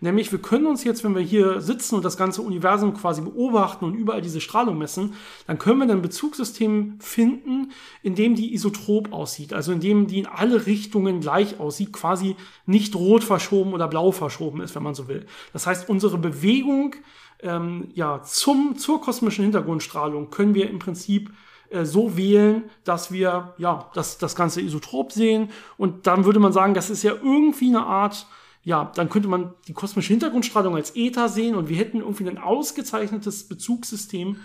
[0.00, 3.86] Nämlich, wir können uns jetzt, wenn wir hier sitzen und das ganze Universum quasi beobachten
[3.86, 5.14] und überall diese Strahlung messen,
[5.46, 9.54] dann können wir ein Bezugssystem finden, in dem die isotrop aussieht.
[9.54, 14.12] Also in dem die in alle Richtungen gleich aussieht, quasi nicht rot verschoben oder blau
[14.12, 15.24] verschoben ist, wenn man so will.
[15.54, 16.96] Das heißt, unsere Bewegung
[17.42, 21.30] ähm, ja, zum, zur kosmischen Hintergrundstrahlung können wir im Prinzip
[21.70, 25.50] äh, so wählen, dass wir ja das, das ganze Isotrop sehen.
[25.76, 28.26] Und dann würde man sagen, das ist ja irgendwie eine Art,
[28.62, 32.38] ja, dann könnte man die kosmische Hintergrundstrahlung als Ether sehen und wir hätten irgendwie ein
[32.38, 34.36] ausgezeichnetes Bezugssystem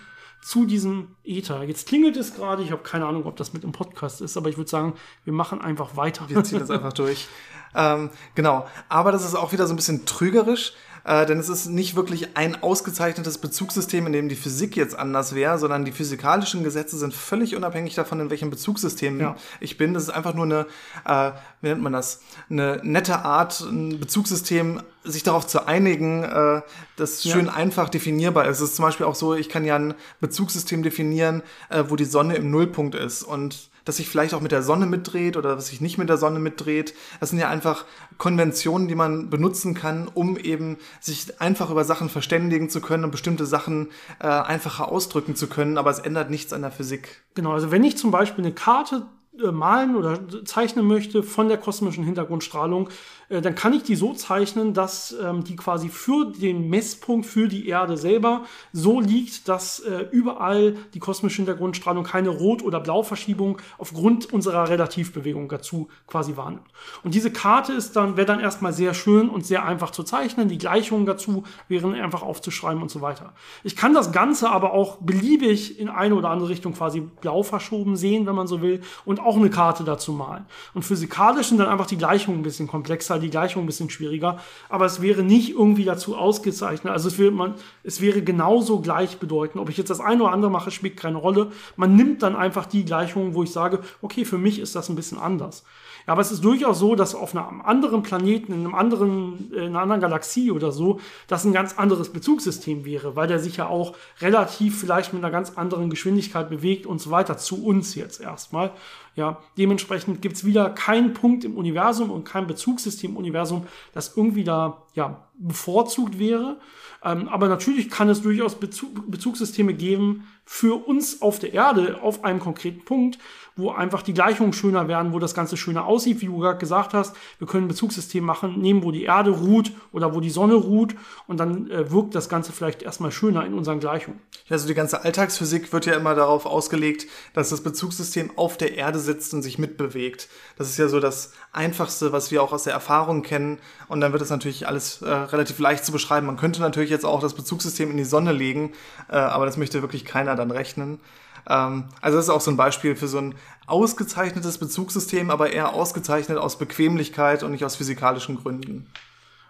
[0.42, 1.64] zu diesem Ether.
[1.64, 4.50] Jetzt klingelt es gerade, ich habe keine Ahnung, ob das mit dem Podcast ist, aber
[4.50, 6.30] ich würde sagen, wir machen einfach weiter.
[6.30, 7.28] Wir ziehen das einfach durch.
[7.78, 10.72] Ähm, genau, aber das ist auch wieder so ein bisschen trügerisch,
[11.06, 15.36] äh, denn es ist nicht wirklich ein ausgezeichnetes Bezugssystem, in dem die Physik jetzt anders
[15.36, 19.36] wäre, sondern die physikalischen Gesetze sind völlig unabhängig davon, in welchem Bezugssystem ja.
[19.60, 19.94] ich bin.
[19.94, 20.66] Das ist einfach nur eine,
[21.06, 26.62] äh, wie nennt man das, eine nette Art, ein Bezugssystem, sich darauf zu einigen, äh,
[26.96, 27.54] das schön ja.
[27.54, 28.58] einfach definierbar ist.
[28.58, 32.06] Es ist zum Beispiel auch so, ich kann ja ein Bezugssystem definieren, äh, wo die
[32.06, 35.68] Sonne im Nullpunkt ist und das sich vielleicht auch mit der Sonne mitdreht oder was
[35.68, 36.94] sich nicht mit der Sonne mitdreht.
[37.20, 37.86] Das sind ja einfach
[38.18, 43.12] Konventionen, die man benutzen kann, um eben sich einfach über Sachen verständigen zu können und
[43.12, 47.24] bestimmte Sachen äh, einfacher ausdrücken zu können, aber es ändert nichts an der Physik.
[47.36, 49.06] Genau, also wenn ich zum Beispiel eine Karte
[49.44, 52.90] äh, malen oder zeichnen möchte von der kosmischen Hintergrundstrahlung,
[53.30, 57.48] äh, dann kann ich die so zeichnen, dass ähm, die quasi für den Messpunkt für
[57.48, 63.58] die Erde selber so liegt, dass äh, überall die kosmische Hintergrundstrahlung keine Rot- oder Blauverschiebung
[63.78, 66.66] aufgrund unserer Relativbewegung dazu quasi wahrnimmt.
[67.04, 70.48] Und diese Karte ist dann, wäre dann erstmal sehr schön und sehr einfach zu zeichnen.
[70.48, 73.34] Die Gleichungen dazu wären einfach aufzuschreiben und so weiter.
[73.64, 77.96] Ich kann das Ganze aber auch beliebig in eine oder andere Richtung quasi blau verschoben
[77.96, 80.46] sehen, wenn man so will, und auch eine Karte dazu malen.
[80.74, 84.40] Und physikalisch sind dann einfach die Gleichungen ein bisschen komplexer, die Gleichung ein bisschen schwieriger,
[84.70, 86.92] aber es wäre nicht irgendwie dazu ausgezeichnet.
[86.92, 89.62] Also es wäre, man, es wäre genauso gleichbedeutend.
[89.62, 91.52] Ob ich jetzt das eine oder andere mache, spielt keine Rolle.
[91.76, 94.96] Man nimmt dann einfach die Gleichungen, wo ich sage, okay, für mich ist das ein
[94.96, 95.64] bisschen anders.
[96.08, 99.70] Ja, aber es ist durchaus so, dass auf einem anderen Planeten, in einem anderen, in
[99.70, 103.68] einer anderen Galaxie oder so, das ein ganz anderes Bezugssystem wäre, weil der sich ja
[103.68, 108.22] auch relativ vielleicht mit einer ganz anderen Geschwindigkeit bewegt und so weiter zu uns jetzt
[108.22, 108.72] erstmal.
[109.16, 114.44] Ja, dementsprechend gibt's wieder keinen Punkt im Universum und kein Bezugssystem im Universum, das irgendwie
[114.44, 116.58] da ja, bevorzugt wäre.
[117.04, 122.24] Ähm, aber natürlich kann es durchaus Bezug, Bezugssysteme geben für uns auf der Erde auf
[122.24, 123.18] einem konkreten Punkt,
[123.56, 126.94] wo einfach die Gleichungen schöner werden, wo das Ganze schöner aussieht, wie du gerade gesagt
[126.94, 127.16] hast.
[127.40, 130.96] Wir können ein Bezugssystem machen, nehmen, wo die Erde ruht oder wo die Sonne ruht
[131.28, 134.20] und dann äh, wirkt das Ganze vielleicht erstmal schöner in unseren Gleichungen.
[134.50, 139.00] Also die ganze Alltagsphysik wird ja immer darauf ausgelegt, dass das Bezugssystem auf der Erde
[139.06, 140.28] sitzt und sich mitbewegt.
[140.58, 143.60] Das ist ja so das Einfachste, was wir auch aus der Erfahrung kennen.
[143.88, 146.28] Und dann wird es natürlich alles äh, relativ leicht zu beschreiben.
[146.28, 148.74] Man könnte natürlich jetzt auch das Bezugssystem in die Sonne legen,
[149.10, 151.00] äh, aber das möchte wirklich keiner dann rechnen.
[151.48, 153.36] Ähm, also das ist auch so ein Beispiel für so ein
[153.68, 158.88] ausgezeichnetes Bezugssystem, aber eher ausgezeichnet aus Bequemlichkeit und nicht aus physikalischen Gründen.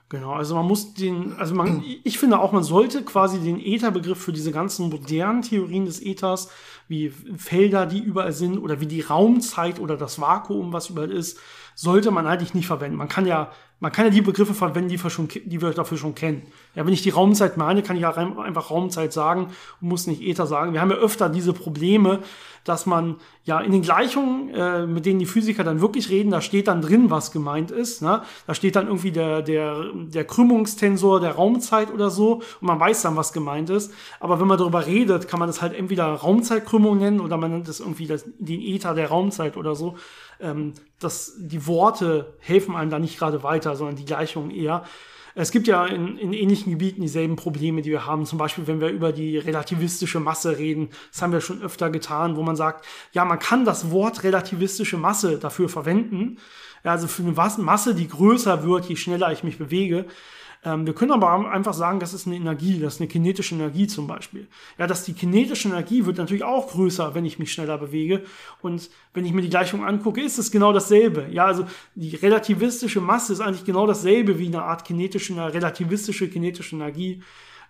[0.07, 4.19] Genau, also man muss den, also man, ich finde auch, man sollte quasi den Ätherbegriff
[4.19, 6.49] für diese ganzen modernen Theorien des Äthers,
[6.87, 11.39] wie Felder, die überall sind, oder wie die Raumzeit oder das Vakuum, was überall ist,
[11.73, 12.97] sollte man eigentlich nicht verwenden.
[12.97, 13.51] Man kann ja
[13.85, 16.41] man kann ja die Begriffe verwenden, die wir, schon, die wir dafür schon kennen.
[16.73, 20.23] Ja, wenn ich die Raumzeit meine, kann ich ja einfach Raumzeit sagen und muss nicht
[20.23, 20.73] Ether sagen.
[20.73, 22.21] Wir haben ja öfter diese Probleme,
[22.63, 26.41] dass man ja in den Gleichungen, äh, mit denen die Physiker dann wirklich reden, da
[26.41, 28.01] steht dann drin, was gemeint ist.
[28.01, 28.23] Ne?
[28.47, 33.03] Da steht dann irgendwie der, der, der Krümmungstensor der Raumzeit oder so und man weiß
[33.03, 33.93] dann, was gemeint ist.
[34.19, 37.67] Aber wenn man darüber redet, kann man das halt entweder Raumzeitkrümmung nennen oder man nennt
[37.67, 39.95] es irgendwie das, den Ether der Raumzeit oder so
[40.39, 44.83] ähm, dass die Worte helfen einem da nicht gerade weiter, sondern die Gleichungen eher.
[45.37, 48.25] Es gibt ja in, in ähnlichen Gebieten dieselben Probleme, die wir haben.
[48.25, 50.89] Zum Beispiel, wenn wir über die relativistische Masse reden.
[51.11, 54.97] Das haben wir schon öfter getan, wo man sagt, ja, man kann das Wort relativistische
[54.97, 56.37] Masse dafür verwenden.
[56.83, 60.05] Also für eine Masse, die größer wird, je schneller ich mich bewege.
[60.65, 63.85] Ähm, wir können aber einfach sagen, das ist eine Energie, das ist eine kinetische Energie
[63.85, 64.47] zum Beispiel.
[64.79, 68.23] Ja, dass die kinetische Energie wird natürlich auch größer, wenn ich mich schneller bewege.
[68.61, 71.27] Und wenn ich mir die Gleichung angucke, ist es genau dasselbe.
[71.31, 76.27] Ja, also die relativistische Masse ist eigentlich genau dasselbe wie eine Art kinetische, eine relativistische
[76.27, 77.21] kinetische Energie.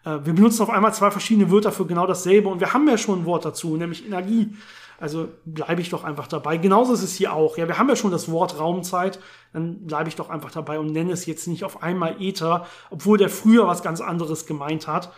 [0.05, 2.97] Äh, wir benutzen auf einmal zwei verschiedene Wörter für genau dasselbe und wir haben ja
[2.97, 4.51] schon ein Wort dazu, nämlich Energie.
[4.99, 6.58] Also bleibe ich doch einfach dabei.
[6.58, 7.58] Genauso ist es hier auch.
[7.58, 9.19] Ja, wir haben ja schon das Wort Raumzeit.
[9.53, 13.17] Dann bleibe ich doch einfach dabei und nenne es jetzt nicht auf einmal Ether, obwohl
[13.17, 15.12] der früher was ganz anderes gemeint hat.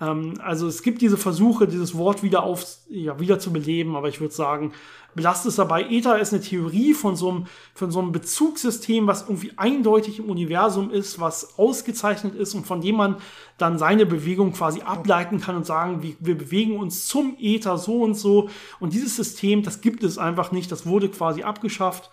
[0.00, 4.08] Ähm, also es gibt diese Versuche, dieses Wort wieder auf, ja, wieder zu beleben, aber
[4.08, 4.72] ich würde sagen,
[5.14, 5.84] belastet es dabei.
[5.84, 10.30] Ether ist eine Theorie von so, einem, von so einem Bezugssystem, was irgendwie eindeutig im
[10.30, 13.16] Universum ist, was ausgezeichnet ist und von dem man
[13.58, 18.02] dann seine Bewegung quasi ableiten kann und sagen, wir, wir bewegen uns zum Ether so
[18.02, 18.48] und so.
[18.80, 22.10] Und dieses System, das gibt es einfach nicht, das wurde quasi abgeschafft.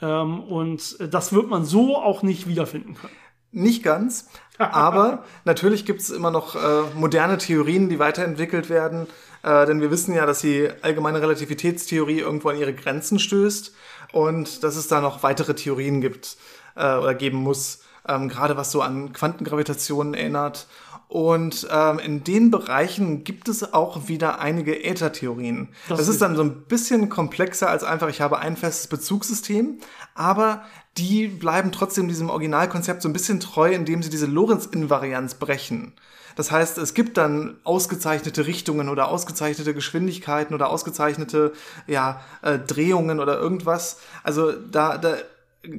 [0.00, 3.14] Ähm, und das wird man so auch nicht wiederfinden können.
[3.52, 9.06] Nicht ganz, aber natürlich gibt es immer noch äh, moderne Theorien, die weiterentwickelt werden,
[9.42, 13.74] äh, denn wir wissen ja, dass die allgemeine Relativitätstheorie irgendwo an ihre Grenzen stößt
[14.12, 16.36] und dass es da noch weitere Theorien gibt
[16.76, 20.66] äh, oder geben muss, ähm, gerade was so an Quantengravitation erinnert
[21.12, 25.68] und ähm, in den Bereichen gibt es auch wieder einige Äthertheorien.
[25.86, 29.76] Das, das ist dann so ein bisschen komplexer als einfach, ich habe ein festes Bezugssystem,
[30.14, 30.62] aber
[30.96, 35.92] die bleiben trotzdem diesem Originalkonzept so ein bisschen treu, indem sie diese Lorentz-Invarianz brechen.
[36.36, 41.52] Das heißt, es gibt dann ausgezeichnete Richtungen oder ausgezeichnete Geschwindigkeiten oder ausgezeichnete
[41.86, 43.98] ja, äh, Drehungen oder irgendwas.
[44.22, 45.16] Also da, da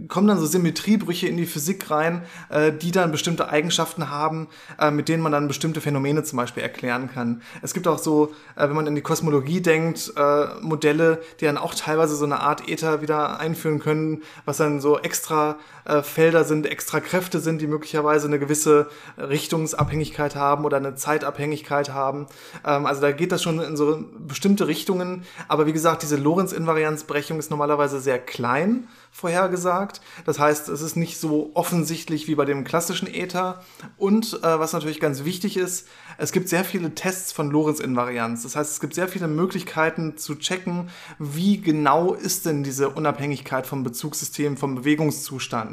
[0.08, 4.48] kommen dann so Symmetriebrüche in die Physik rein, äh, die dann bestimmte Eigenschaften haben,
[4.80, 7.42] äh, mit denen man dann bestimmte Phänomene zum Beispiel erklären kann.
[7.62, 11.58] Es gibt auch so, äh, wenn man in die Kosmologie denkt, äh, Modelle, die dann
[11.58, 16.43] auch teilweise so eine Art Ether wieder einführen können, was dann so extra äh, Felder
[16.43, 22.28] sind, extra Kräfte sind, die möglicherweise eine gewisse Richtungsabhängigkeit haben oder eine Zeitabhängigkeit haben.
[22.65, 25.24] Ähm, also da geht das schon in so bestimmte Richtungen.
[25.48, 30.02] Aber wie gesagt, diese Lorentz-Invarianzbrechung ist normalerweise sehr klein vorhergesagt.
[30.26, 33.63] Das heißt, es ist nicht so offensichtlich wie bei dem klassischen Ether.
[33.98, 38.43] Und äh, was natürlich ganz wichtig ist, es gibt sehr viele Tests von Lorentz-Invarianz.
[38.43, 43.67] Das heißt, es gibt sehr viele Möglichkeiten zu checken, wie genau ist denn diese Unabhängigkeit
[43.67, 45.73] vom Bezugssystem, vom Bewegungszustand.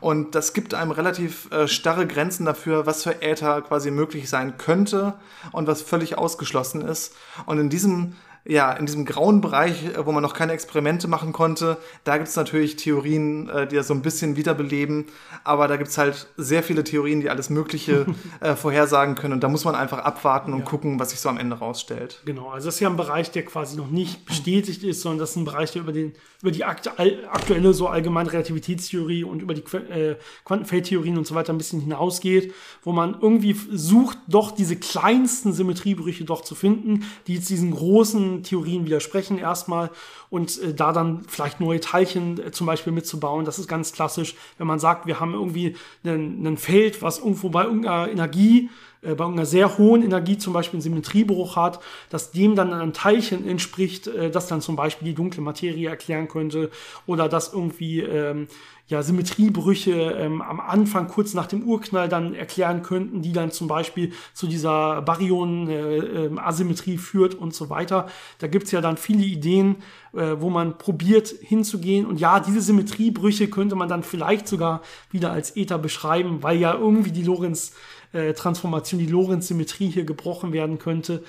[0.00, 4.56] Und das gibt einem relativ äh, starre Grenzen dafür, was für Äther quasi möglich sein
[4.58, 5.14] könnte
[5.52, 7.14] und was völlig ausgeschlossen ist.
[7.46, 11.32] Und in diesem ja, in diesem grauen Bereich, äh, wo man noch keine Experimente machen
[11.32, 15.06] konnte, da gibt es natürlich Theorien, äh, die das so ein bisschen wiederbeleben,
[15.44, 18.06] aber da gibt es halt sehr viele Theorien, die alles Mögliche
[18.40, 20.64] äh, vorhersagen können und da muss man einfach abwarten und ja.
[20.64, 22.22] gucken, was sich so am Ende rausstellt.
[22.24, 25.30] Genau, also das ist ja ein Bereich, der quasi noch nicht bestätigt ist, sondern das
[25.30, 29.62] ist ein Bereich, der über, den, über die aktuelle so allgemeine Relativitätstheorie und über die
[29.76, 35.52] äh, Quantenfeldtheorien und so weiter ein bisschen hinausgeht, wo man irgendwie sucht, doch diese kleinsten
[35.52, 39.90] Symmetriebrüche doch zu finden, die jetzt diesen großen Theorien widersprechen erstmal
[40.30, 43.44] und äh, da dann vielleicht neue Teilchen äh, zum Beispiel mitzubauen.
[43.44, 47.64] Das ist ganz klassisch, wenn man sagt, wir haben irgendwie ein Feld, was irgendwo bei
[47.64, 48.70] irgendeiner Energie
[49.02, 52.92] äh, bei einer sehr hohen Energie zum Beispiel einen Symmetriebruch hat, dass dem dann ein
[52.92, 56.70] Teilchen entspricht, äh, das dann zum Beispiel die dunkle Materie erklären könnte
[57.06, 58.48] oder dass irgendwie ähm,
[58.90, 63.68] ja, Symmetriebrüche ähm, am Anfang kurz nach dem Urknall dann erklären könnten, die dann zum
[63.68, 68.08] Beispiel zu dieser Baryon-Asymmetrie äh, äh, führt und so weiter.
[68.40, 69.76] Da gibt's ja dann viele Ideen,
[70.12, 72.04] äh, wo man probiert hinzugehen.
[72.04, 76.74] Und ja, diese Symmetriebrüche könnte man dann vielleicht sogar wieder als Ether beschreiben, weil ja
[76.74, 77.72] irgendwie die Lorenz
[78.12, 81.22] äh, die Lorentz-Symmetrie hier gebrochen werden könnte.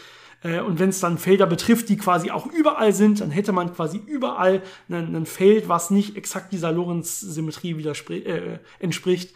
[0.43, 3.73] Äh, und wenn es dann Felder betrifft, die quasi auch überall sind, dann hätte man
[3.73, 9.33] quasi überall ein Feld, was nicht exakt dieser Lorentz-Symmetrie äh, entspricht.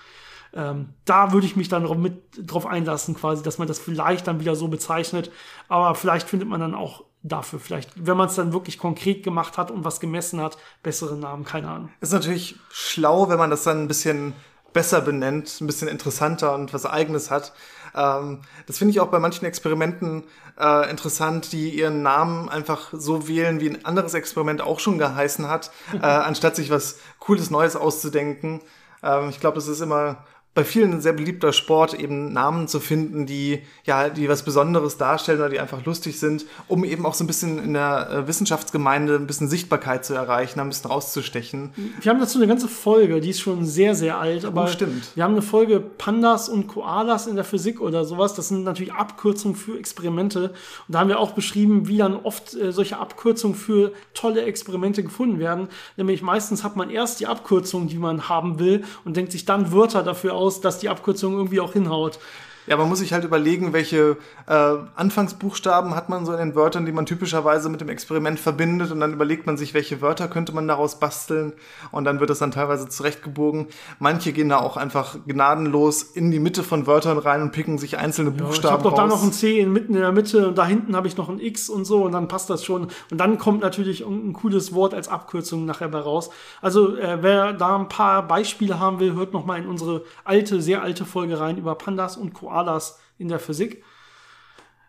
[0.53, 4.39] Ähm, da würde ich mich dann mit drauf einlassen, quasi, dass man das vielleicht dann
[4.39, 5.31] wieder so bezeichnet.
[5.67, 9.57] Aber vielleicht findet man dann auch dafür, vielleicht, wenn man es dann wirklich konkret gemacht
[9.57, 11.89] hat und was gemessen hat, bessere Namen, keine Ahnung.
[11.99, 14.33] Ist natürlich schlau, wenn man das dann ein bisschen
[14.75, 17.53] besser benennt, ein bisschen interessanter und was Eigenes hat.
[17.95, 20.25] Ähm, das finde ich auch bei manchen Experimenten
[20.59, 25.47] äh, interessant, die ihren Namen einfach so wählen, wie ein anderes Experiment auch schon geheißen
[25.47, 28.61] hat, äh, anstatt sich was Cooles Neues auszudenken.
[29.01, 32.79] Ähm, ich glaube, das ist immer bei vielen ein sehr beliebter Sport, eben Namen zu
[32.79, 37.13] finden, die ja, die was Besonderes darstellen oder die einfach lustig sind, um eben auch
[37.13, 41.73] so ein bisschen in der äh, Wissenschaftsgemeinde ein bisschen Sichtbarkeit zu erreichen, ein bisschen rauszustechen.
[41.99, 45.11] Wir haben dazu eine ganze Folge, die ist schon sehr, sehr alt, aber oh, stimmt.
[45.13, 48.33] wir haben eine Folge Pandas und Koalas in der Physik oder sowas.
[48.33, 50.51] Das sind natürlich Abkürzungen für Experimente.
[50.87, 55.03] Und da haben wir auch beschrieben, wie dann oft äh, solche Abkürzungen für tolle Experimente
[55.03, 55.67] gefunden werden.
[55.97, 59.73] Nämlich meistens hat man erst die Abkürzung, die man haben will und denkt sich dann
[59.73, 62.19] Wörter dafür aus, aus, dass die Abkürzung irgendwie auch hinhaut.
[62.67, 66.85] Ja, man muss sich halt überlegen, welche äh, Anfangsbuchstaben hat man so in den Wörtern,
[66.85, 68.91] die man typischerweise mit dem Experiment verbindet.
[68.91, 71.53] Und dann überlegt man sich, welche Wörter könnte man daraus basteln.
[71.91, 73.67] Und dann wird es dann teilweise zurechtgebogen.
[73.99, 77.99] Manche gehen da auch einfach gnadenlos in die Mitte von Wörtern rein und picken sich
[77.99, 80.47] einzelne ja, Buchstaben Ich habe doch da noch ein C in, mitten in der Mitte
[80.47, 82.87] und da hinten habe ich noch ein X und so und dann passt das schon.
[83.11, 86.31] Und dann kommt natürlich ein cooles Wort als Abkürzung nachher bei raus.
[86.61, 90.61] Also äh, wer da ein paar Beispiele haben will, hört noch mal in unsere alte,
[90.61, 93.83] sehr alte Folge rein über Pandas und Koalas Koalas in der Physik.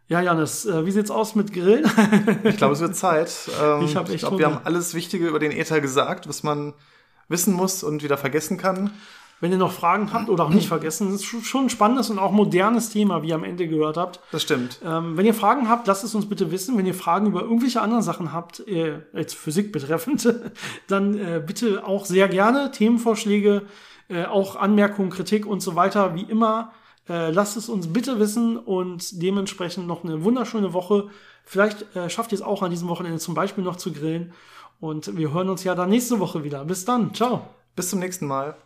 [0.09, 1.85] Ja, Janis, äh, wie sieht's aus mit Grillen?
[2.45, 3.51] ich glaube, es wird Zeit.
[3.61, 6.45] Ähm, ich habe echt ich glaube, wir haben alles Wichtige über den Ether gesagt, was
[6.45, 6.75] man
[7.29, 8.93] wissen muss und wieder vergessen kann.
[9.41, 12.19] Wenn ihr noch Fragen habt oder auch nicht vergessen, das ist schon ein spannendes und
[12.19, 14.21] auch modernes Thema, wie ihr am Ende gehört habt.
[14.31, 14.81] Das stimmt.
[14.83, 16.79] Ähm, wenn ihr Fragen habt, lasst es uns bitte wissen.
[16.79, 20.33] Wenn ihr Fragen über irgendwelche anderen Sachen habt, äh, jetzt Physik betreffend,
[20.87, 23.63] dann äh, bitte auch sehr gerne Themenvorschläge,
[24.09, 26.73] äh, auch Anmerkungen, Kritik und so weiter, wie immer.
[27.09, 31.09] Äh, lasst es uns bitte wissen und dementsprechend noch eine wunderschöne Woche.
[31.45, 34.33] Vielleicht äh, schafft ihr es auch an diesem Wochenende zum Beispiel noch zu grillen.
[34.81, 36.65] Und wir hören uns ja dann nächste Woche wieder.
[36.65, 37.15] Bis dann.
[37.15, 37.49] Ciao.
[37.77, 38.57] Bis zum nächsten Mal.